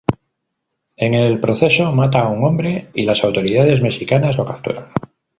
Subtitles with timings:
[0.97, 4.87] En el proceso, mata a un hombre y las autoridades mexicanas lo capturan.